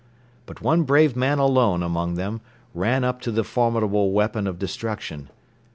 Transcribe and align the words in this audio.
But 0.47 0.63
one 0.63 0.81
brave 0.81 1.15
man 1.15 1.37
alone 1.37 1.83
among 1.83 2.15
them 2.15 2.41
ran 2.73 3.03
up 3.03 3.21
to 3.21 3.31
the 3.31 3.43
formidable 3.43 4.13
weapon 4.13 4.47
of 4.47 4.57
destruction. 4.57 5.29